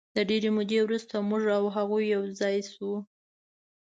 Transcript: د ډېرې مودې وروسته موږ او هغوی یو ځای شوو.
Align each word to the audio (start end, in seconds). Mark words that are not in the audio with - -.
د 0.15 0.17
ډېرې 0.29 0.49
مودې 0.55 0.79
وروسته 0.81 1.15
موږ 1.29 1.43
او 1.57 1.63
هغوی 1.75 2.03
یو 2.15 2.23
ځای 2.39 2.57
شوو. 2.71 2.95